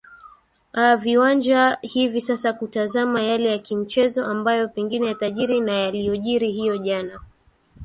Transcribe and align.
aa 0.75 0.95
viwanja 0.97 1.77
hivi 1.81 2.21
sasa 2.21 2.53
kutazama 2.53 3.21
yale 3.21 3.49
yakimichezo 3.51 4.25
ambayo 4.25 4.67
pengine 4.67 5.07
yatajiri 5.07 5.59
na 5.59 5.71
yaliyojiri 5.73 6.51
hiyo 6.51 6.77
jana 6.77 7.19